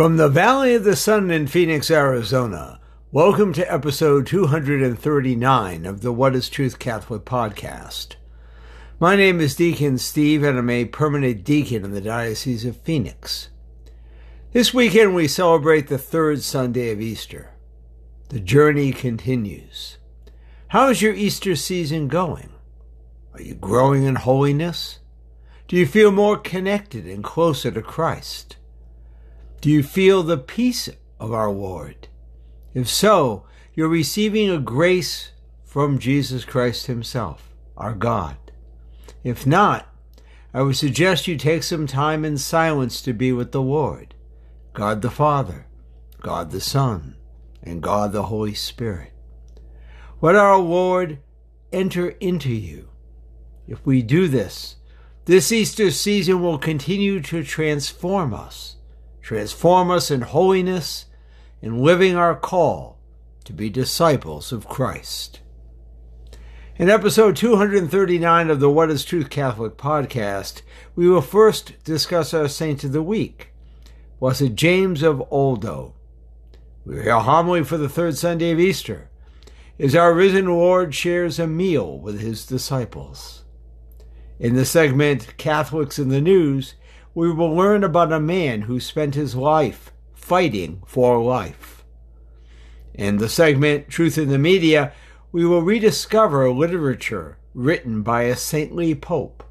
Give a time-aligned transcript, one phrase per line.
[0.00, 2.80] From the Valley of the Sun in Phoenix, Arizona,
[3.12, 8.14] welcome to episode 239 of the What is Truth Catholic podcast.
[8.98, 13.50] My name is Deacon Steve, and I'm a permanent deacon in the Diocese of Phoenix.
[14.54, 17.50] This weekend we celebrate the third Sunday of Easter.
[18.30, 19.98] The journey continues.
[20.68, 22.48] How is your Easter season going?
[23.34, 25.00] Are you growing in holiness?
[25.68, 28.56] Do you feel more connected and closer to Christ?
[29.60, 30.88] Do you feel the peace
[31.18, 32.08] of our Lord?
[32.72, 35.32] If so, you're receiving a grace
[35.64, 38.36] from Jesus Christ Himself, our God.
[39.22, 39.86] If not,
[40.54, 44.14] I would suggest you take some time in silence to be with the Lord,
[44.72, 45.66] God the Father,
[46.20, 47.16] God the Son,
[47.62, 49.12] and God the Holy Spirit.
[50.22, 51.18] Let our Lord
[51.70, 52.88] enter into you.
[53.68, 54.76] If we do this,
[55.26, 58.76] this Easter season will continue to transform us,
[59.30, 61.06] transform us in holiness
[61.62, 62.98] in living our call
[63.44, 65.38] to be disciples of Christ.
[66.74, 70.62] In episode 239 of the What is Truth Catholic podcast,
[70.96, 73.52] we will first discuss our Saint of the Week,
[74.18, 75.92] Blessed James of Oldo.
[76.84, 79.10] We hear a homily for the third Sunday of Easter,
[79.78, 83.44] as our risen Lord shares a meal with his disciples.
[84.40, 86.74] In the segment Catholics in the News,
[87.14, 91.84] we will learn about a man who spent his life fighting for life.
[92.94, 94.92] In the segment Truth in the Media,
[95.32, 99.42] we will rediscover literature written by a saintly pope.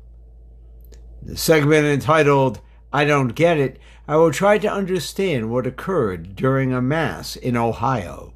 [1.22, 2.62] In the segment entitled
[2.94, 7.58] I Don't Get It, I will try to understand what occurred during a Mass in
[7.58, 8.34] Ohio.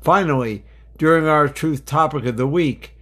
[0.00, 0.64] Finally,
[0.96, 2.96] during our Truth topic of the week,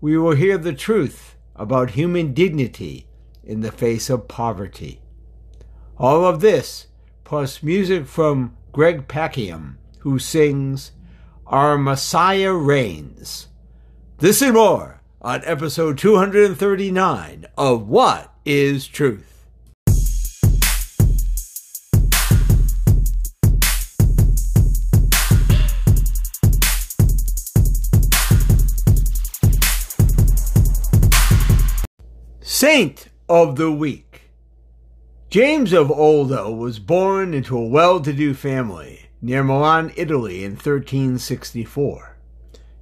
[0.00, 3.06] we will hear the truth about human dignity
[3.46, 5.00] in the face of poverty.
[5.98, 6.86] All of this,
[7.22, 10.92] plus music from Greg Packiam, who sings
[11.46, 13.48] Our Messiah Reigns.
[14.18, 19.30] This and more on episode 239 of What is Truth?
[32.40, 34.30] Saint of the Week.
[35.30, 40.52] James of Oldo was born into a well to do family near Milan, Italy in
[40.52, 42.16] 1364.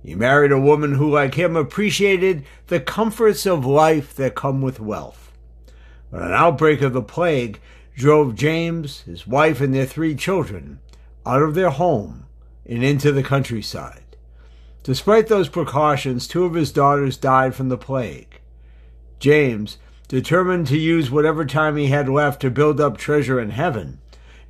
[0.02, 4.80] He married a woman who, like him, appreciated the comforts of life that come with
[4.80, 5.30] wealth.
[6.10, 7.60] But an outbreak of the plague
[7.94, 10.80] drove James, his wife, and their three children
[11.24, 12.26] out of their home
[12.66, 14.16] and into the countryside.
[14.82, 18.40] Despite those precautions, two of his daughters died from the plague.
[19.20, 19.78] James,
[20.12, 23.98] determined to use whatever time he had left to build up treasure in heaven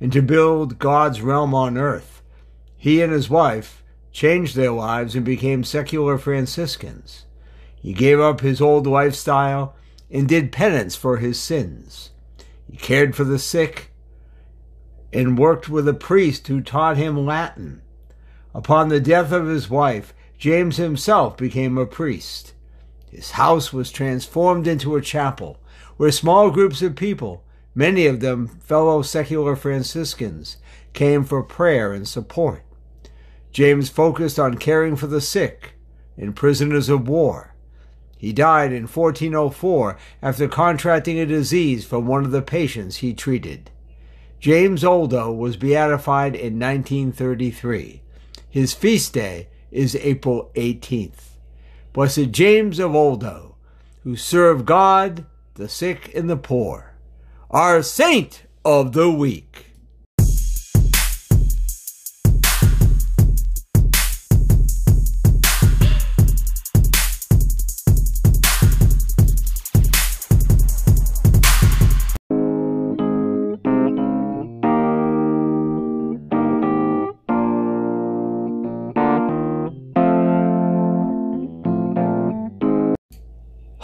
[0.01, 2.21] and to build God's realm on earth,
[2.75, 3.81] he and his wife
[4.11, 7.23] changed their lives and became secular Franciscans.
[7.81, 9.73] He gave up his old lifestyle
[10.11, 12.09] and did penance for his sins.
[12.69, 13.93] He cared for the sick
[15.13, 17.81] and worked with a priest who taught him Latin.
[18.53, 22.52] Upon the death of his wife, James himself became a priest.
[23.13, 25.59] His house was transformed into a chapel
[25.97, 27.43] where small groups of people,
[27.75, 30.57] many of them fellow secular Franciscans,
[30.93, 32.63] came for prayer and support.
[33.51, 35.73] James focused on caring for the sick
[36.17, 37.53] and prisoners of war.
[38.17, 43.69] He died in 1404 after contracting a disease from one of the patients he treated.
[44.39, 48.01] James Oldo was beatified in 1933.
[48.49, 51.32] His feast day is April 18th.
[51.93, 53.53] Blessed James of Oldo,
[54.03, 56.95] who served God, the sick, and the poor,
[57.51, 59.72] our saint of the week.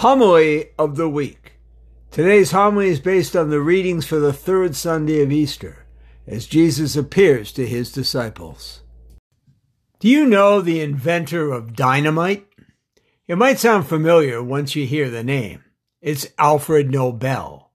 [0.09, 1.51] Homily of the Week.
[2.09, 5.85] Today's homily is based on the readings for the third Sunday of Easter,
[6.25, 8.81] as Jesus appears to his disciples.
[9.99, 12.47] Do you know the inventor of dynamite?
[13.27, 15.63] It might sound familiar once you hear the name.
[16.01, 17.69] It's Alfred Nobel.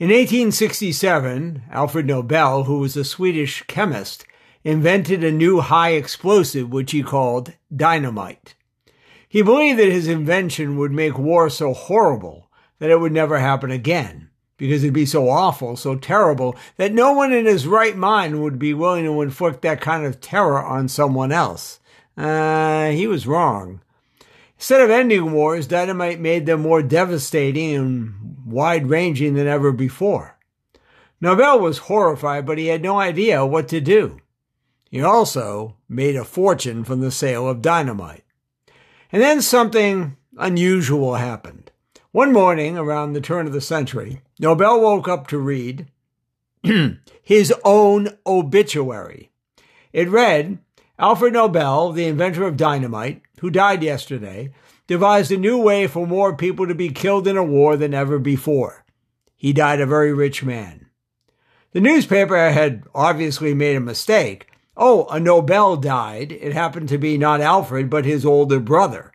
[0.00, 4.24] In 1867, Alfred Nobel, who was a Swedish chemist,
[4.64, 8.56] invented a new high explosive which he called dynamite.
[9.28, 13.70] He believed that his invention would make war so horrible that it would never happen
[13.70, 18.42] again, because it'd be so awful, so terrible, that no one in his right mind
[18.42, 21.80] would be willing to inflict that kind of terror on someone else.
[22.16, 23.80] Uh, he was wrong.
[24.56, 30.36] Instead of ending wars, dynamite made them more devastating and wide ranging than ever before.
[31.20, 34.18] Nobel was horrified, but he had no idea what to do.
[34.90, 38.24] He also made a fortune from the sale of dynamite.
[39.10, 41.70] And then something unusual happened.
[42.12, 45.86] One morning, around the turn of the century, Nobel woke up to read
[47.22, 49.30] his own obituary.
[49.92, 50.58] It read,
[50.98, 54.52] Alfred Nobel, the inventor of dynamite, who died yesterday,
[54.86, 58.18] devised a new way for more people to be killed in a war than ever
[58.18, 58.84] before.
[59.36, 60.86] He died a very rich man.
[61.72, 64.47] The newspaper had obviously made a mistake.
[64.80, 66.30] Oh, a Nobel died.
[66.30, 69.12] It happened to be not Alfred, but his older brother.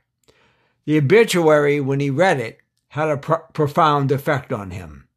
[0.83, 5.07] The obituary, when he read it, had a pro- profound effect on him.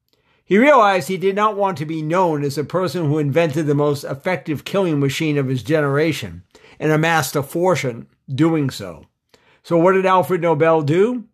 [0.45, 3.75] He realized he did not want to be known as a person who invented the
[3.75, 6.45] most effective killing machine of his generation
[6.79, 9.07] and amassed a fortune doing so.
[9.65, 11.25] So, what did Alfred Nobel do?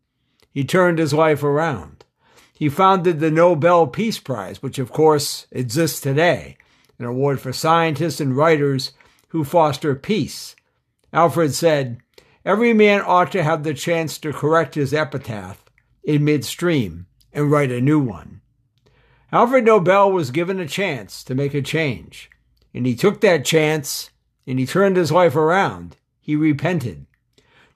[0.51, 2.07] He turned his life around.
[2.55, 6.57] He founded the Nobel Peace Prize, which of course exists today,
[6.99, 8.93] an award for scientists and writers
[9.33, 10.55] who foster peace.
[11.11, 11.99] Alfred said,
[12.45, 15.65] Every man ought to have the chance to correct his epitaph
[16.05, 18.43] in midstream and write a new one.
[19.33, 22.31] Alfred Nobel was given a chance to make a change,
[22.75, 24.11] and he took that chance
[24.47, 25.97] and he turned his life around.
[26.21, 27.07] He repented.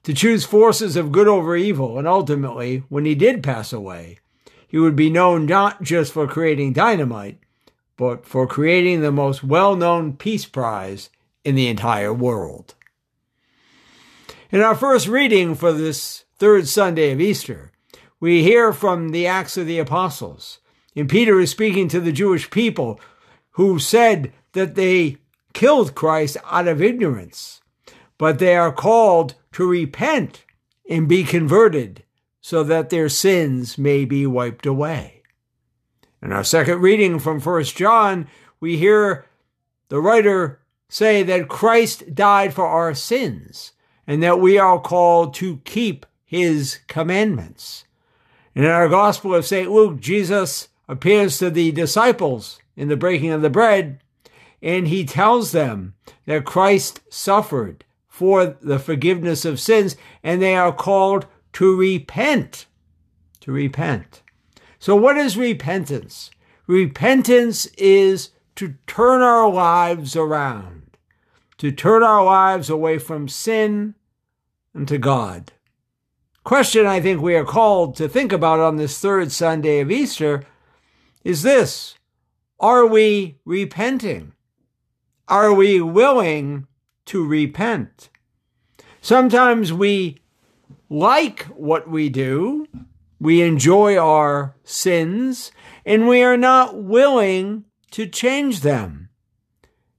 [0.03, 4.19] To choose forces of good over evil, and ultimately, when he did pass away,
[4.67, 7.39] he would be known not just for creating dynamite,
[7.97, 11.09] but for creating the most well known peace prize
[11.47, 12.75] in the entire world.
[14.51, 17.71] In our first reading for this third Sunday of Easter,
[18.19, 20.59] we hear from the Acts of the Apostles.
[20.93, 22.99] And Peter is speaking to the Jewish people
[23.51, 25.19] who said that they
[25.53, 27.61] killed Christ out of ignorance,
[28.17, 30.43] but they are called to repent
[30.89, 32.03] and be converted
[32.41, 35.21] so that their sins may be wiped away.
[36.21, 38.27] In our second reading from 1 John,
[38.59, 39.25] we hear
[39.87, 40.59] the writer
[40.89, 43.73] say that Christ died for our sins
[44.05, 47.85] and that we are called to keep his commandments.
[48.55, 49.69] in our Gospel of St.
[49.69, 53.99] Luke, Jesus appears to the disciples in the breaking of the bread
[54.61, 55.93] and he tells them
[56.25, 62.65] that Christ suffered for the forgiveness of sins, and they are called to repent.
[63.41, 64.23] To repent.
[64.79, 66.31] So, what is repentance?
[66.65, 70.97] Repentance is to turn our lives around,
[71.59, 73.93] to turn our lives away from sin
[74.73, 75.53] and to God.
[76.43, 80.43] Question I think we are called to think about on this third Sunday of Easter
[81.23, 81.95] is this
[82.59, 84.33] Are we repenting?
[85.27, 86.65] Are we willing
[87.05, 88.09] to repent?
[89.01, 90.17] Sometimes we
[90.89, 92.65] like what we do,
[93.19, 95.51] we enjoy our sins,
[95.85, 99.09] and we are not willing to change them.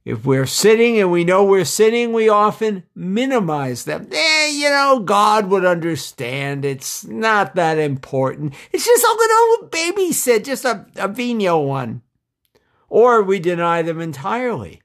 [0.09, 4.09] If we're sitting and we know we're sinning, we often minimize them.
[4.11, 6.65] Eh, you know, God would understand.
[6.65, 8.55] It's not that important.
[8.73, 12.01] It's just a little baby sin, just a, a venial one.
[12.89, 14.81] Or we deny them entirely.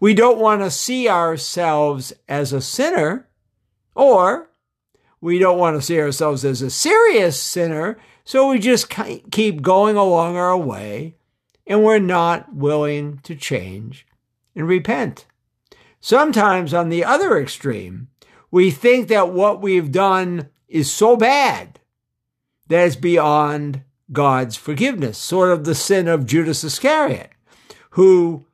[0.00, 3.28] We don't want to see ourselves as a sinner,
[3.94, 4.50] or
[5.20, 8.92] we don't want to see ourselves as a serious sinner, so we just
[9.30, 11.14] keep going along our way
[11.66, 14.06] and we're not willing to change
[14.54, 15.26] and repent.
[16.00, 18.08] Sometimes, on the other extreme,
[18.50, 21.80] we think that what we've done is so bad
[22.68, 27.30] that it's beyond God's forgiveness, sort of the sin of Judas Iscariot,
[27.90, 28.46] who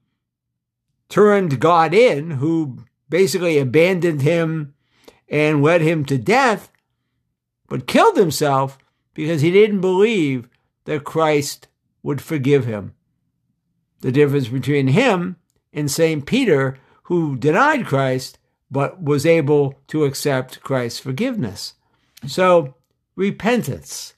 [1.08, 4.74] turned God in, who basically abandoned him
[5.28, 6.70] and led him to death,
[7.68, 8.78] but killed himself
[9.14, 10.48] because he didn't believe
[10.84, 11.68] that Christ
[12.02, 12.94] would forgive him.
[14.00, 15.36] The difference between him
[15.72, 16.24] and St.
[16.26, 18.38] Peter, who denied Christ
[18.70, 21.74] but was able to accept Christ's forgiveness.
[22.26, 22.74] So,
[23.16, 24.14] repentance.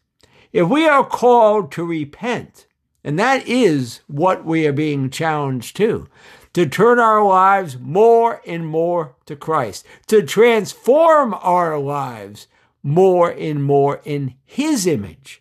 [0.53, 2.67] If we are called to repent,
[3.03, 6.09] and that is what we are being challenged to,
[6.53, 12.47] to turn our lives more and more to Christ, to transform our lives
[12.83, 15.41] more and more in His image.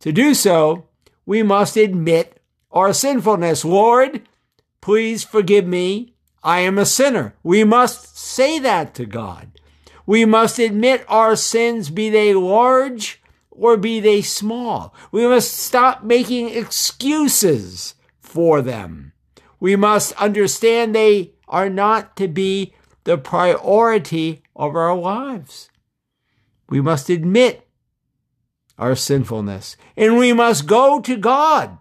[0.00, 0.88] To do so,
[1.24, 2.41] we must admit
[2.72, 3.64] our sinfulness.
[3.64, 4.28] Lord,
[4.80, 6.14] please forgive me.
[6.42, 7.34] I am a sinner.
[7.42, 9.52] We must say that to God.
[10.06, 14.94] We must admit our sins, be they large or be they small.
[15.12, 19.12] We must stop making excuses for them.
[19.60, 22.74] We must understand they are not to be
[23.04, 25.70] the priority of our lives.
[26.68, 27.68] We must admit
[28.78, 31.78] our sinfulness and we must go to God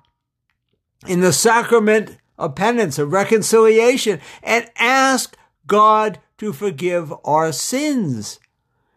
[1.07, 8.39] in the sacrament of penance, of reconciliation, and ask God to forgive our sins.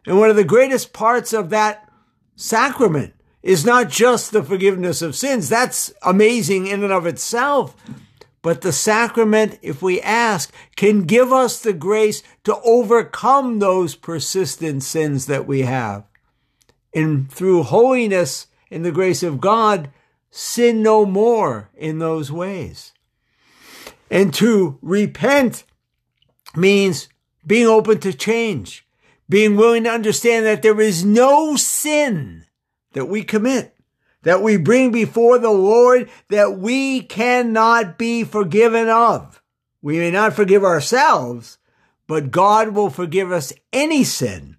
[0.06, 1.90] And one of the greatest parts of that
[2.36, 5.48] sacrament is not just the forgiveness of sins.
[5.48, 7.76] That's amazing in and of itself.
[8.40, 14.82] But the sacrament, if we ask, can give us the grace to overcome those persistent
[14.82, 16.04] sins that we have.
[16.94, 19.90] And through holiness and the grace of God,
[20.36, 22.92] sin no more in those ways.
[24.10, 25.64] And to repent
[26.56, 27.08] means
[27.46, 28.86] being open to change,
[29.28, 32.44] being willing to understand that there is no sin
[32.92, 33.74] that we commit
[34.24, 39.40] that we bring before the Lord that we cannot be forgiven of.
[39.80, 41.58] We may not forgive ourselves,
[42.06, 44.56] but God will forgive us any sin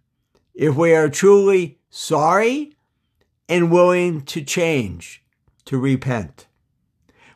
[0.53, 2.75] if we are truly sorry
[3.49, 5.23] and willing to change,
[5.65, 6.47] to repent.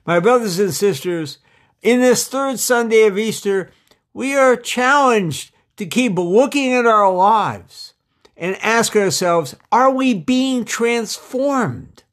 [0.05, 1.39] My brothers and sisters,
[1.81, 3.71] in this third Sunday of Easter,
[4.13, 7.93] we are challenged to keep looking at our lives
[8.35, 12.03] and ask ourselves, are we being transformed?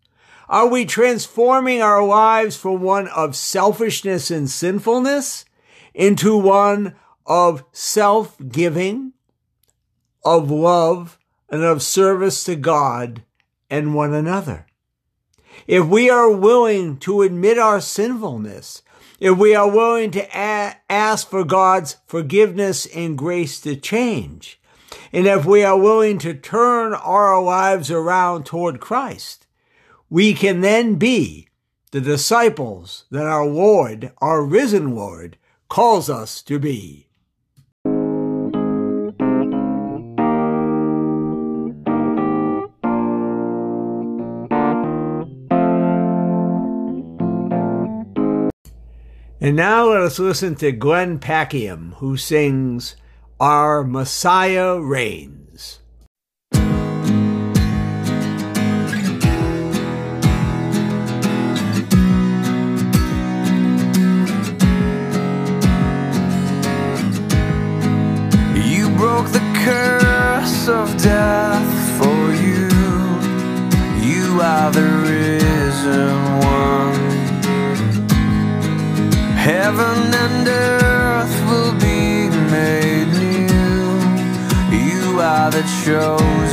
[0.49, 5.44] Are we transforming our lives from one of selfishness and sinfulness
[5.94, 6.94] into one
[7.25, 9.12] of self-giving,
[10.25, 11.18] of love,
[11.49, 13.23] and of service to God
[13.70, 14.65] and one another?
[15.66, 18.82] If we are willing to admit our sinfulness,
[19.18, 24.60] if we are willing to a- ask for God's forgiveness and grace to change,
[25.12, 29.46] and if we are willing to turn our lives around toward Christ,
[30.10, 31.48] we can then be
[31.92, 37.05] the disciples that our Lord, our risen Lord, calls us to be.
[49.46, 52.96] And now let us listen to Glenn Packiam, who sings
[53.38, 55.45] Our Messiah Reigns.
[79.66, 83.99] Heaven and earth will be made new.
[84.70, 86.45] You are the chosen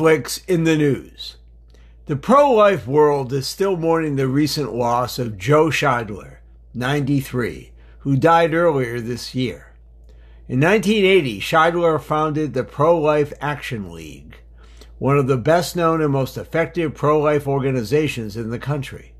[0.00, 1.36] In the news.
[2.06, 6.38] The pro life world is still mourning the recent loss of Joe Scheidler,
[6.72, 9.74] 93, who died earlier this year.
[10.48, 14.38] In 1980, Scheidler founded the Pro Life Action League,
[14.98, 19.12] one of the best known and most effective pro life organizations in the country.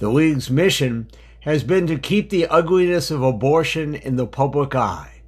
[0.00, 1.08] The League's mission
[1.40, 5.22] has been to keep the ugliness of abortion in the public eye,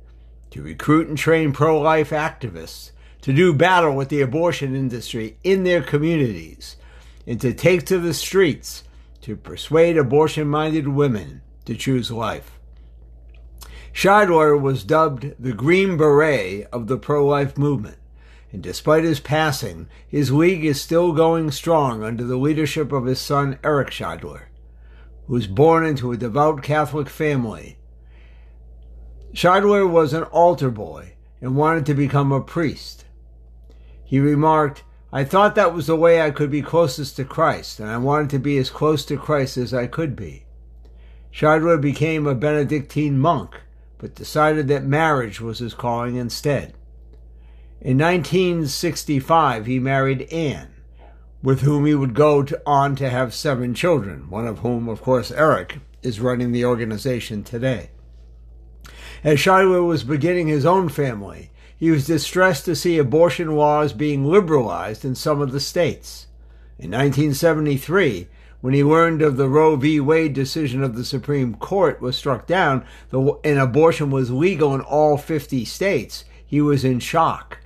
[0.51, 2.90] to recruit and train pro life activists
[3.23, 6.77] to do battle with the abortion industry in their communities,
[7.27, 8.85] and to take to the streets
[9.21, 12.59] to persuade abortion minded women to choose life.
[13.93, 17.99] Scheidler was dubbed the Green Beret of the pro life movement,
[18.53, 23.21] and despite his passing, his league is still going strong under the leadership of his
[23.21, 24.45] son Eric Scheidler,
[25.27, 27.79] who was born into a devout Catholic family.
[29.35, 33.05] Scheidler was an altar boy and wanted to become a priest.
[34.11, 37.88] He remarked, I thought that was the way I could be closest to Christ, and
[37.88, 40.46] I wanted to be as close to Christ as I could be.
[41.33, 43.55] Scheidler became a Benedictine monk,
[43.99, 46.75] but decided that marriage was his calling instead.
[47.81, 50.75] In 1965, he married Anne,
[51.40, 55.03] with whom he would go to, on to have seven children, one of whom, of
[55.03, 57.90] course, Eric, is running the organization today.
[59.23, 64.27] As Scheidler was beginning his own family, he was distressed to see abortion laws being
[64.27, 66.27] liberalized in some of the states.
[66.79, 68.29] In 1973,
[68.61, 69.99] when he learned of the Roe v.
[69.99, 75.16] Wade decision of the Supreme Court was struck down and abortion was legal in all
[75.16, 77.61] 50 states, he was in shock.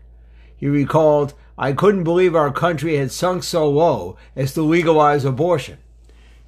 [0.57, 5.79] He recalled, I couldn't believe our country had sunk so low as to legalize abortion.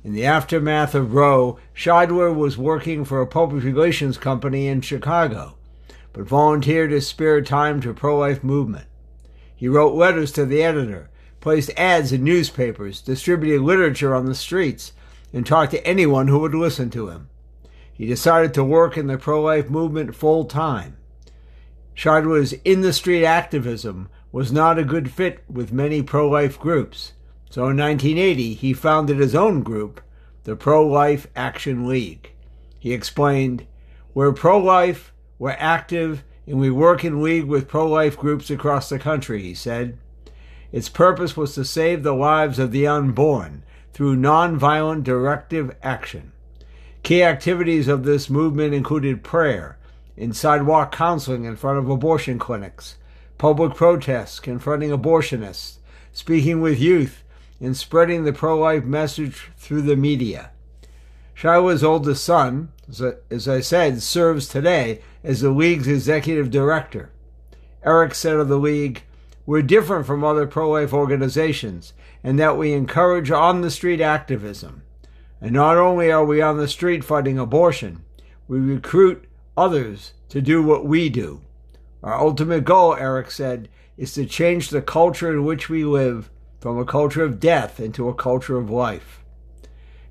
[0.04, 5.56] In the aftermath of Roe, Scheidler was working for a public relations company in Chicago
[6.16, 8.86] but volunteered his spare time to pro-life movement.
[9.54, 14.92] He wrote letters to the editor, placed ads in newspapers, distributed literature on the streets,
[15.30, 17.28] and talked to anyone who would listen to him.
[17.92, 20.96] He decided to work in the pro-life movement full time.
[21.94, 27.12] Scheidler's in-the-street activism was not a good fit with many pro-life groups,
[27.50, 30.00] so in 1980 he founded his own group,
[30.44, 32.32] the Pro-Life Action League.
[32.78, 33.66] He explained,
[34.14, 38.98] We're pro-life, we're active and we work in league with pro life groups across the
[38.98, 39.98] country, he said.
[40.72, 46.32] Its purpose was to save the lives of the unborn through nonviolent directive action.
[47.02, 49.78] Key activities of this movement included prayer,
[50.16, 52.96] in sidewalk counseling in front of abortion clinics,
[53.38, 55.76] public protests confronting abortionists,
[56.12, 57.22] speaking with youth,
[57.60, 60.50] and spreading the pro life message through the media.
[61.36, 62.72] Scheidler's oldest son,
[63.30, 67.10] as I said, serves today as the league's executive director.
[67.82, 69.02] Eric said of the league,
[69.44, 74.82] We're different from other pro life organizations in that we encourage on the street activism.
[75.40, 78.04] And not only are we on the street fighting abortion,
[78.46, 81.40] we recruit others to do what we do.
[82.04, 86.78] Our ultimate goal, Eric said, is to change the culture in which we live from
[86.78, 89.24] a culture of death into a culture of life.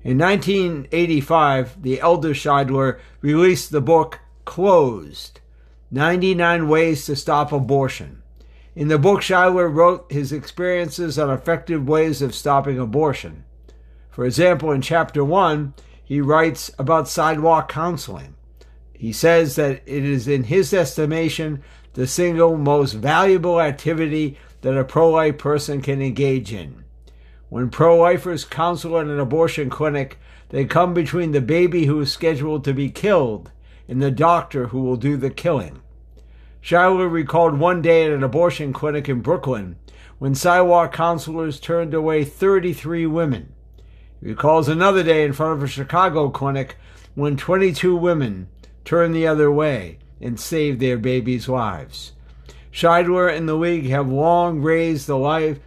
[0.04, 5.40] In 1985, the elder Scheidler released the book Closed
[5.90, 8.22] 99 Ways to Stop Abortion.
[8.74, 13.44] In the book, Scheidler wrote his experiences on effective ways of stopping abortion.
[14.08, 18.36] For example, in chapter 1, he writes about sidewalk counseling.
[18.94, 21.62] He says that it is, in his estimation,
[21.94, 26.84] the single most valuable activity that a pro life person can engage in.
[27.48, 30.18] When pro lifers counsel at an abortion clinic,
[30.50, 33.50] they come between the baby who is scheduled to be killed
[33.88, 35.80] and the doctor who will do the killing.
[36.62, 39.76] Scheidler recalled one day at an abortion clinic in Brooklyn
[40.18, 43.52] when sidewalk counselors turned away 33 women.
[44.20, 46.76] He recalls another day in front of a Chicago clinic
[47.14, 48.48] when 22 women
[48.84, 52.12] turned the other way and saved their babies' lives.
[52.72, 55.58] Scheidler and the League have long raised the life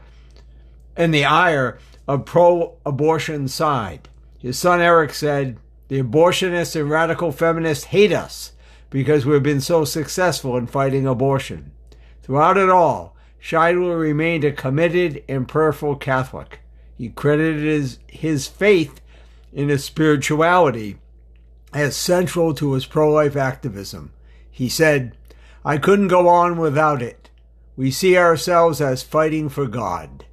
[0.96, 4.10] and the ire of pro abortion side.
[4.38, 5.58] His son Eric said,
[5.90, 8.54] The abortionists and radical feminists hate us
[8.92, 11.72] because we've been so successful in fighting abortion.
[12.22, 16.60] Throughout it all, Scheidler remained a committed and prayerful Catholic.
[16.96, 19.02] He credited his, his faith
[19.52, 20.98] in his spirituality
[21.74, 24.14] as central to his pro life activism.
[24.52, 25.18] He said,
[25.66, 27.32] I couldn't go on without it.
[27.76, 30.26] We see ourselves as fighting for God.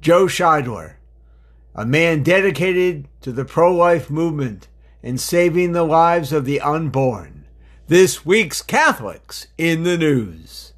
[0.00, 0.94] Joe Scheidler,
[1.72, 4.66] a man dedicated to the pro life movement
[5.08, 7.46] in saving the lives of the unborn.
[7.86, 10.74] This week's Catholics in the News.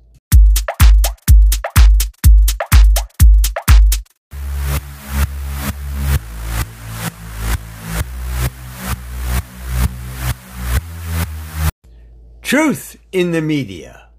[12.40, 14.10] Truth in the media.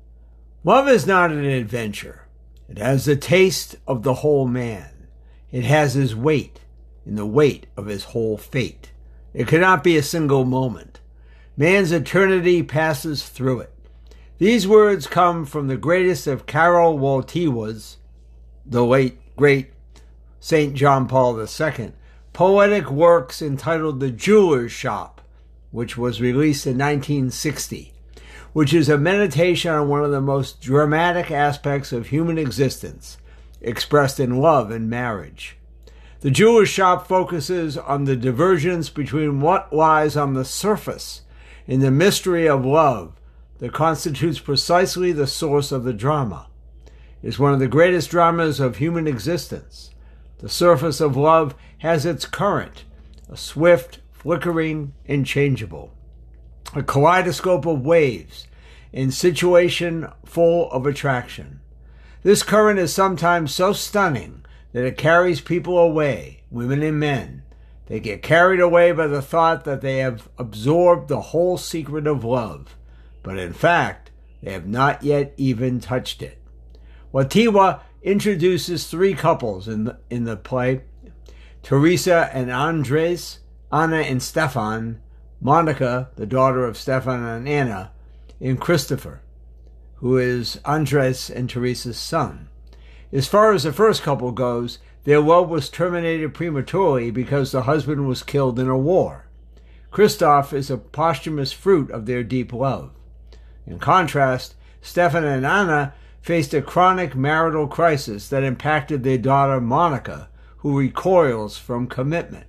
[0.65, 2.27] Love is not an adventure.
[2.67, 5.07] It has the taste of the whole man.
[5.53, 6.59] It has his weight
[7.05, 8.90] in the weight of his whole fate.
[9.33, 10.99] It cannot be a single moment.
[11.55, 13.73] Man's eternity passes through it.
[14.37, 17.97] These words come from the greatest of Karol Wojtyła's,
[18.65, 19.71] the late, great
[20.39, 20.73] St.
[20.73, 21.91] John Paul II,
[22.33, 25.21] poetic works entitled The Jeweler's Shop,
[25.69, 27.93] which was released in 1960,
[28.53, 33.17] which is a meditation on one of the most dramatic aspects of human existence,
[33.61, 35.57] expressed in love and marriage.
[36.21, 41.21] The Jeweler's Shop focuses on the divergence between what lies on the surface
[41.65, 43.13] in the mystery of love
[43.57, 46.45] that constitutes precisely the source of the drama.
[47.23, 49.89] It is one of the greatest dramas of human existence.
[50.37, 52.85] The surface of love has its current,
[53.27, 55.91] a swift, flickering, and changeable,
[56.75, 58.45] a kaleidoscope of waves,
[58.93, 61.61] in situation full of attraction.
[62.21, 64.40] This current is sometimes so stunning
[64.73, 67.43] that it carries people away, women and men.
[67.87, 72.23] They get carried away by the thought that they have absorbed the whole secret of
[72.23, 72.77] love,
[73.21, 76.41] but in fact, they have not yet even touched it.
[77.13, 80.81] Wojtyła introduces three couples in the, in the play
[81.63, 83.39] Teresa and Andres,
[83.71, 84.99] Anna and Stefan,
[85.39, 87.91] Monica, the daughter of Stefan and Anna,
[88.39, 89.21] and Christopher,
[89.95, 92.49] who is Andres and Teresa's son.
[93.11, 98.07] As far as the first couple goes, their love was terminated prematurely because the husband
[98.07, 99.27] was killed in a war.
[99.89, 102.91] Christoph is a posthumous fruit of their deep love.
[103.67, 110.29] In contrast, Stefan and Anna faced a chronic marital crisis that impacted their daughter Monica,
[110.57, 112.45] who recoils from commitment.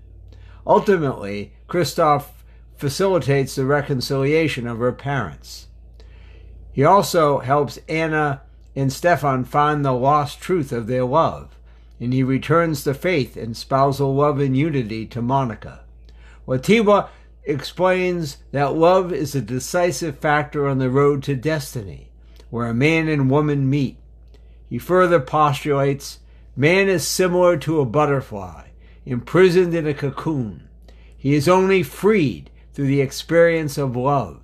[0.67, 2.45] Ultimately, Christoph
[2.77, 5.69] facilitates the reconciliation of her parents.
[6.73, 8.43] He also helps Anna
[8.75, 11.57] and Stefan find the lost truth of their love,
[12.01, 15.81] and he returns the faith in spousal love and unity to Monica.
[16.47, 17.09] Wojtyła
[17.45, 22.11] explains that love is a decisive factor on the road to destiny,
[22.51, 23.99] where a man and woman meet.
[24.69, 26.19] He further postulates
[26.57, 28.69] man is similar to a butterfly,
[29.05, 30.69] imprisoned in a cocoon.
[31.17, 34.41] He is only freed through the experience of love.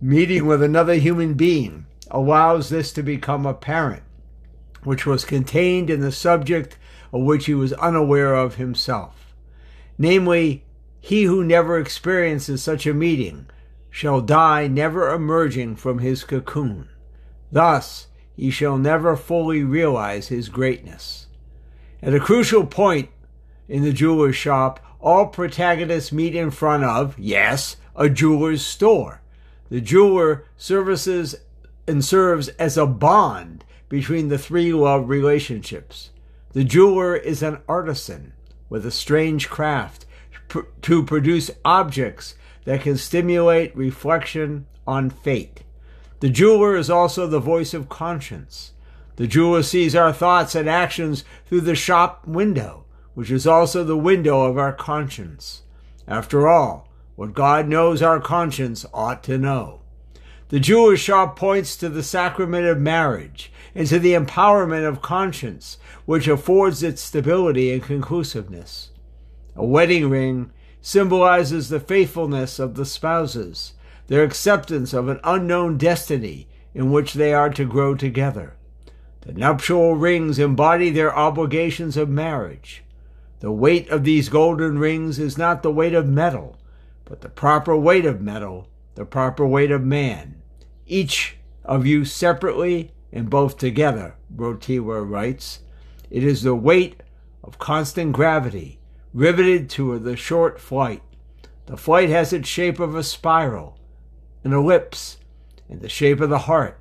[0.00, 4.02] Meeting with another human being allows this to become apparent,
[4.82, 6.78] which was contained in the subject
[7.12, 9.34] of which he was unaware of himself.
[9.96, 10.64] Namely,
[11.00, 13.46] he who never experiences such a meeting
[13.90, 16.88] shall die never emerging from his cocoon.
[17.50, 21.26] Thus, he shall never fully realize his greatness.
[22.02, 23.08] At a crucial point
[23.68, 29.20] in the jeweler's shop, all protagonists meet in front of, yes, a jeweler's store.
[29.70, 31.36] The jeweler services
[31.88, 36.10] and serves as a bond between the three love relationships.
[36.52, 38.34] The jeweler is an artisan
[38.68, 40.06] with a strange craft
[40.82, 45.62] to produce objects that can stimulate reflection on fate.
[46.20, 48.72] The jeweler is also the voice of conscience.
[49.16, 53.96] The jeweler sees our thoughts and actions through the shop window, which is also the
[53.96, 55.62] window of our conscience.
[56.06, 59.80] After all, what God knows our conscience ought to know.
[60.48, 65.76] The jeweler's shop points to the sacrament of marriage and to the empowerment of conscience,
[66.06, 68.90] which affords its stability and conclusiveness.
[69.54, 73.74] A wedding ring symbolizes the faithfulness of the spouses,
[74.06, 78.54] their acceptance of an unknown destiny in which they are to grow together.
[79.22, 82.84] The nuptial rings embody their obligations of marriage.
[83.40, 86.56] The weight of these golden rings is not the weight of metal,
[87.04, 90.42] but the proper weight of metal, the proper weight of man.
[90.84, 95.60] Each of you separately and both together, Wojtyła writes.
[96.10, 97.04] It is the weight
[97.44, 98.80] of constant gravity
[99.14, 101.00] riveted to the short flight.
[101.66, 103.78] The flight has its shape of a spiral,
[104.42, 105.18] an ellipse,
[105.68, 106.80] and the shape of the heart.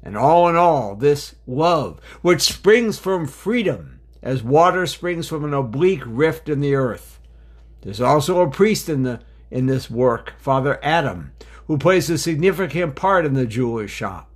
[0.00, 5.54] And all in all, this love, which springs from freedom, as water springs from an
[5.54, 7.18] oblique rift in the earth.
[7.80, 11.32] There's also a priest in the in this work, Father Adam,
[11.66, 14.30] who plays a significant part in the jeweler's shop.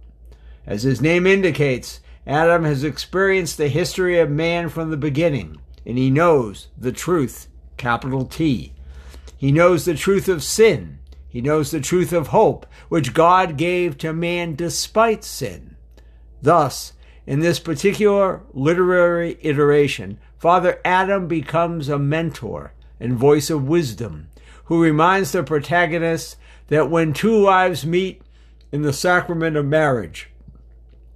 [0.67, 5.99] As his name indicates, Adam has experienced the history of man from the beginning and
[5.99, 8.73] he knows the truth, capital T.
[9.37, 10.99] He knows the truth of sin.
[11.29, 15.77] He knows the truth of hope, which God gave to man despite sin.
[16.41, 16.93] Thus,
[17.27, 24.29] in this particular literary iteration, Father Adam becomes a mentor and voice of wisdom
[24.73, 26.35] who reminds the protagonist
[26.69, 28.23] that when two lives meet,
[28.73, 30.31] in the sacrament of marriage,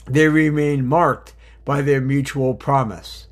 [0.05, 3.29] they remain marked by their mutual promise.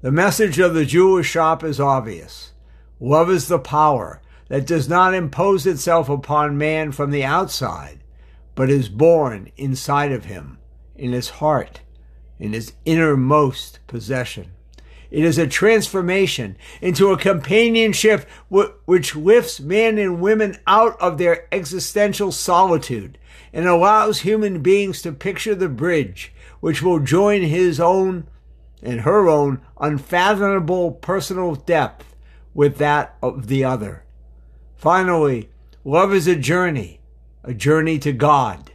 [0.00, 2.52] The message of the Jeweler's shop is obvious.
[3.00, 7.98] Love is the power that does not impose itself upon man from the outside,
[8.54, 10.58] but is born inside of him,
[10.94, 11.80] in his heart,
[12.38, 14.52] in his innermost possession.
[15.14, 21.46] It is a transformation into a companionship which lifts men and women out of their
[21.54, 23.16] existential solitude
[23.52, 28.26] and allows human beings to picture the bridge which will join his own
[28.82, 32.16] and her own unfathomable personal depth
[32.52, 34.02] with that of the other.
[34.74, 35.48] Finally,
[35.84, 36.98] love is a journey,
[37.44, 38.72] a journey to God.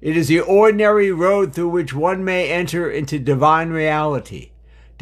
[0.00, 4.51] It is the ordinary road through which one may enter into divine reality,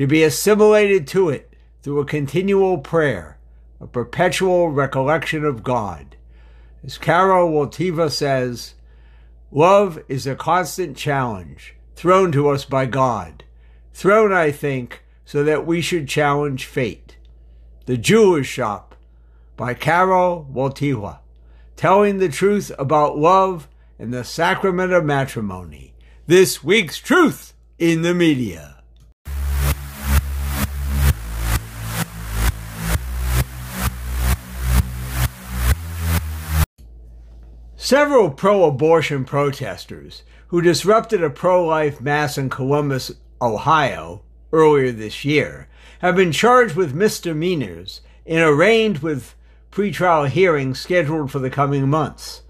[0.01, 3.37] to be assimilated to it through a continual prayer,
[3.83, 6.17] a perpetual recollection of God.
[6.83, 8.77] As Karol Wojtyła says,
[9.51, 13.45] love is a constant challenge thrown to us by God,
[13.93, 17.19] thrown, I think, so that we should challenge fate.
[17.85, 18.95] The Jeweler's shop
[19.59, 21.19] by Karol Wojtyła,
[21.77, 25.93] telling the truth about love and the sacrament of matrimony.
[26.27, 28.80] This week's Truth in the Media.
[37.91, 43.11] Several pro abortion protesters who disrupted a pro life mass in Columbus,
[43.43, 44.23] Ohio,
[44.53, 45.67] earlier this year
[45.99, 49.35] have been charged with misdemeanors and arraigned with
[49.73, 52.43] pretrial hearings scheduled for the coming months.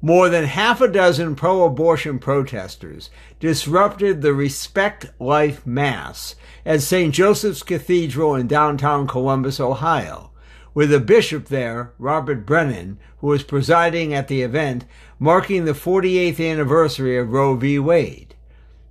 [0.00, 7.12] More than half a dozen pro abortion protesters disrupted the Respect Life Mass at St.
[7.12, 10.30] Joseph's Cathedral in downtown Columbus, Ohio,
[10.74, 14.84] with the bishop there, Robert Brennan, who was presiding at the event
[15.18, 17.78] marking the 48th anniversary of Roe v.
[17.78, 18.34] Wade.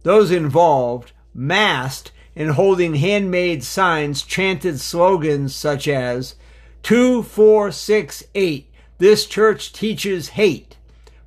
[0.04, 6.36] Those involved, masked and holding handmade signs, chanted slogans such as,
[6.84, 8.70] 2468.
[8.98, 10.78] This church teaches hate.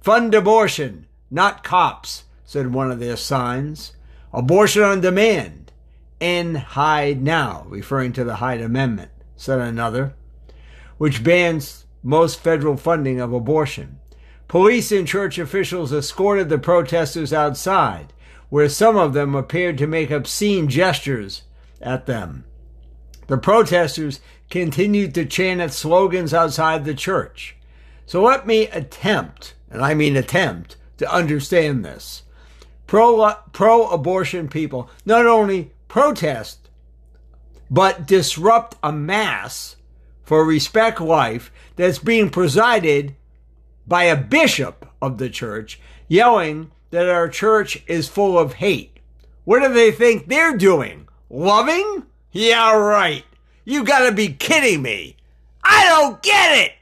[0.01, 3.93] Fund abortion, not cops, said one of their signs.
[4.33, 5.73] Abortion on demand.
[6.21, 10.15] End Hyde now, referring to the Hyde Amendment, said another,
[10.99, 13.99] which bans most federal funding of abortion.
[14.49, 18.13] Police and church officials escorted the protesters outside,
[18.49, 21.43] where some of them appeared to make obscene gestures
[21.81, 22.45] at them.
[23.27, 27.57] The protesters continued to chant its slogans outside the church.
[28.07, 32.23] So let me attempt, and I mean attempt, to understand this.
[32.87, 36.71] Pro, pro abortion people not only protest,
[37.69, 39.76] but disrupt a mass
[40.27, 43.15] for Respect Life that's being presided
[43.87, 48.99] by a bishop of the church yelling that our church is full of hate.
[49.45, 51.09] What do they think they're doing?
[51.31, 52.03] Loving?
[52.33, 53.25] Yeah, right.
[53.65, 55.17] You gotta be kidding me.
[55.63, 56.73] I don't get it!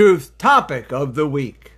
[0.00, 1.72] Truth topic of the week.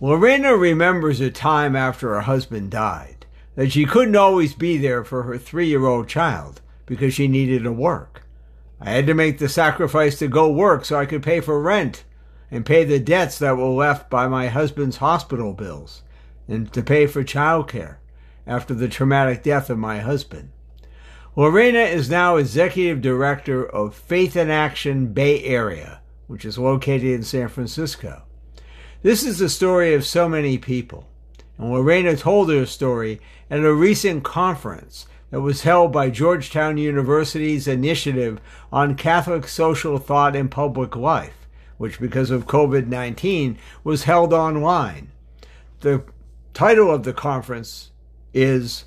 [0.00, 5.24] Lorena remembers a time after her husband died that she couldn't always be there for
[5.24, 8.22] her three year old child because she needed to work.
[8.80, 12.04] I had to make the sacrifice to go work so I could pay for rent
[12.50, 16.02] and pay the debts that were left by my husband's hospital bills
[16.48, 17.96] and to pay for childcare
[18.46, 20.50] after the traumatic death of my husband.
[21.36, 27.22] Lorena is now executive director of Faith in Action Bay Area, which is located in
[27.22, 28.22] San Francisco.
[29.02, 31.06] This is the story of so many people.
[31.58, 37.68] And Lorena told her story at a recent conference that was held by Georgetown University's
[37.68, 38.40] initiative
[38.72, 45.10] on Catholic social thought and public life, which, because of COVID 19, was held online.
[45.80, 46.04] The
[46.52, 47.90] title of the conference
[48.32, 48.84] is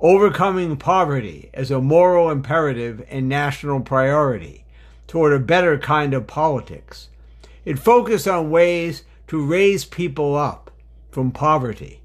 [0.00, 4.63] Overcoming Poverty as a Moral Imperative and National Priority
[5.14, 7.08] Toward a Better Kind of Politics.
[7.64, 10.72] It focused on ways to raise people up
[11.12, 12.00] from poverty.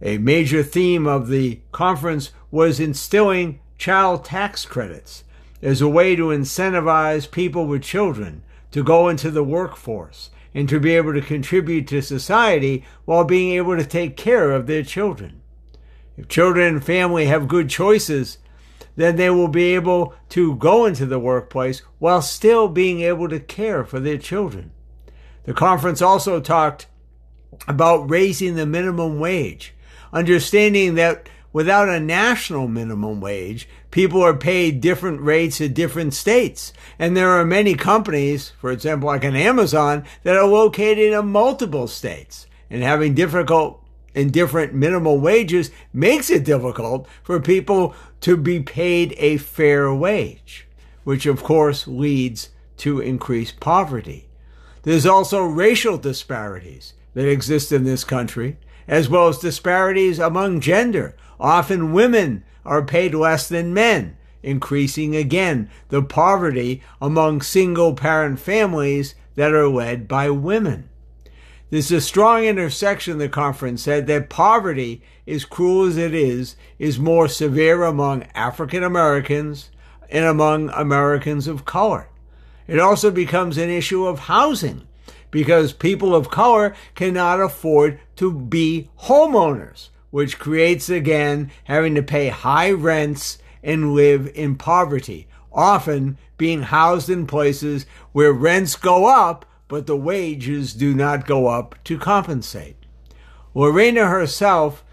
[0.00, 5.24] A major theme of the conference was instilling child tax credits
[5.60, 10.80] as a way to incentivize people with children to go into the workforce and to
[10.80, 15.42] be able to contribute to society while being able to take care of their children.
[16.16, 18.38] If children and family have good choices,
[18.96, 23.38] then they will be able to go into the workplace while still being able to
[23.38, 24.72] care for their children.
[25.44, 26.86] The conference also talked
[27.68, 29.74] about raising the minimum wage,
[30.12, 36.72] understanding that without a national minimum wage, people are paid different rates in different states.
[36.98, 41.86] And there are many companies, for example, like an Amazon, that are located in multiple
[41.86, 42.46] states.
[42.68, 43.82] And having difficult
[44.16, 50.66] and different minimal wages makes it difficult for people to be paid a fair wage,
[51.04, 52.48] which of course leads
[52.78, 54.26] to increased poverty.
[54.82, 58.56] There's also racial disparities that exist in this country,
[58.88, 61.14] as well as disparities among gender.
[61.38, 69.14] Often women are paid less than men, increasing again the poverty among single parent families
[69.34, 70.88] that are led by women.
[71.76, 76.98] There's a strong intersection, the conference said, that poverty, as cruel as it is, is
[76.98, 79.68] more severe among African Americans
[80.08, 82.08] and among Americans of color.
[82.66, 84.88] It also becomes an issue of housing
[85.30, 92.30] because people of color cannot afford to be homeowners, which creates again having to pay
[92.30, 99.44] high rents and live in poverty, often being housed in places where rents go up
[99.68, 102.76] but the wages do not go up to compensate.
[103.54, 104.84] Lorena herself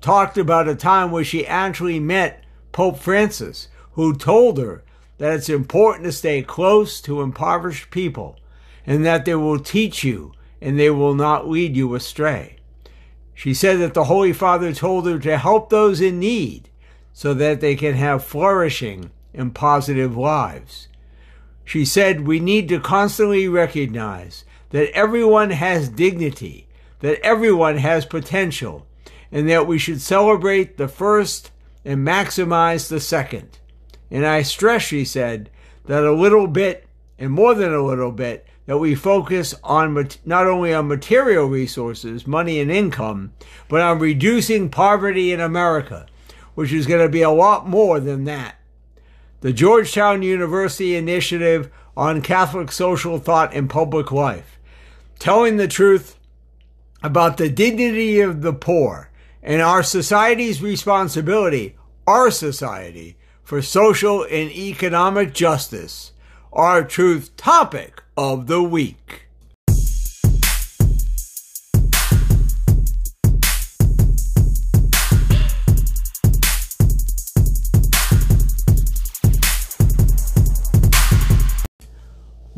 [0.00, 4.82] talked about a time where she actually met Pope Francis, who told her
[5.18, 8.38] that it's important to stay close to impoverished people
[8.86, 12.56] and that they will teach you and they will not lead you astray.
[13.34, 16.68] She said that the Holy Father told her to help those in need
[17.12, 20.88] so that they can have flourishing and positive lives.
[21.64, 26.66] She said we need to constantly recognize that everyone has dignity,
[27.00, 28.86] that everyone has potential,
[29.30, 31.50] and that we should celebrate the first
[31.84, 33.58] and maximize the second.
[34.10, 35.50] And I stress, she said,
[35.86, 36.86] that a little bit,
[37.18, 42.26] and more than a little bit, that we focus on not only on material resources,
[42.26, 43.32] money and income,
[43.68, 46.06] but on reducing poverty in America,
[46.54, 48.56] which is going to be a lot more than that
[49.42, 54.58] the Georgetown University Initiative on Catholic Social Thought and Public Life,
[55.18, 56.16] telling the truth
[57.02, 59.10] about the dignity of the poor
[59.42, 61.76] and our society's responsibility,
[62.06, 66.12] our society, for social and economic justice,
[66.52, 69.21] our truth topic of the week.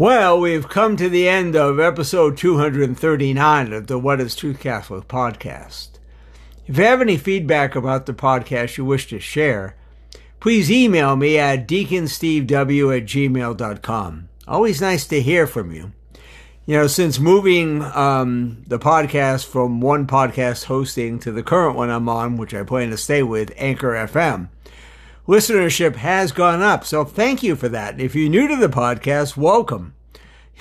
[0.05, 5.09] Well, we've come to the end of episode 239 of the What is Truth Catholic
[5.09, 5.93] podcast.
[6.67, 9.77] If you have any feedback about the podcast you wish to share,
[10.41, 14.29] please email me at deaconstevew at gmail.com.
[14.47, 15.93] Always nice to hear from you.
[16.67, 21.89] You know, since moving um, the podcast from one podcast hosting to the current one
[21.89, 24.51] I'm on, which I plan to stay with, Anchor FM,
[25.27, 26.85] listenership has gone up.
[26.85, 28.01] So thank you for that.
[28.01, 29.95] If you're new to the podcast, welcome.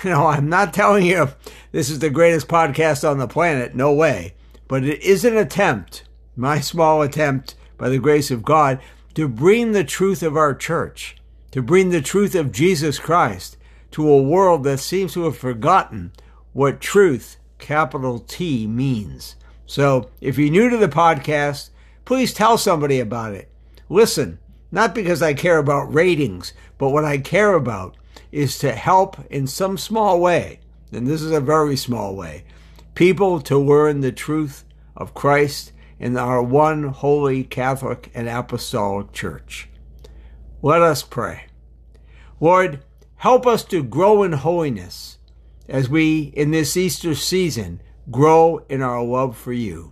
[0.03, 1.29] You know, I'm not telling you
[1.71, 3.75] this is the greatest podcast on the planet.
[3.75, 4.33] No way.
[4.67, 6.03] But it is an attempt,
[6.35, 8.79] my small attempt by the grace of God,
[9.13, 11.17] to bring the truth of our church,
[11.51, 13.57] to bring the truth of Jesus Christ
[13.91, 16.11] to a world that seems to have forgotten
[16.53, 19.35] what truth, capital T, means.
[19.65, 21.69] So if you're new to the podcast,
[22.05, 23.51] please tell somebody about it.
[23.89, 24.39] Listen,
[24.73, 27.95] not because I care about ratings, but what I care about
[28.31, 30.61] is to help in some small way,
[30.91, 32.43] and this is a very small way,
[32.95, 34.65] people to learn the truth
[34.97, 39.69] of Christ in our one holy Catholic and Apostolic Church.
[40.63, 41.43] Let us pray.
[42.39, 42.83] Lord,
[43.17, 45.19] help us to grow in holiness
[45.69, 49.91] as we, in this Easter season, grow in our love for you.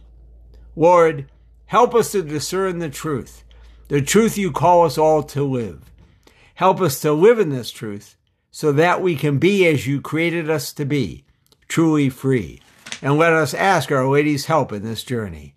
[0.76, 1.30] Lord,
[1.68, 3.44] help us to discern the truth
[3.92, 5.92] the truth you call us all to live.
[6.54, 8.16] Help us to live in this truth
[8.50, 11.26] so that we can be as you created us to be,
[11.68, 12.62] truly free.
[13.02, 15.56] And let us ask Our Lady's help in this journey.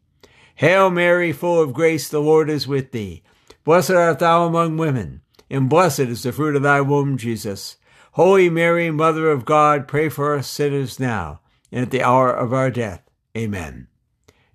[0.57, 3.23] Hail Mary, full of grace, the Lord is with thee.
[3.63, 7.77] Blessed art thou among women, and blessed is the fruit of thy womb, Jesus.
[8.15, 11.39] Holy Mary, Mother of God, pray for us sinners now
[11.71, 13.09] and at the hour of our death.
[13.37, 13.87] Amen.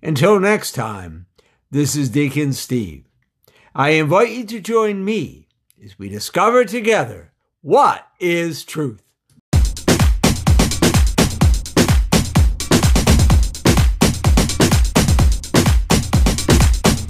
[0.02, 1.24] Until next time,
[1.70, 3.09] this is Deacon Steve.
[3.74, 5.46] I invite you to join me
[5.84, 9.02] as we discover together what is truth.